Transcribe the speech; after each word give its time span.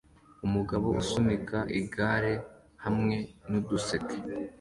Umugabo 0.45 0.87
usunika 1.01 1.57
igare 1.79 2.33
hamwe 2.83 3.15
nuduseke 3.49 4.17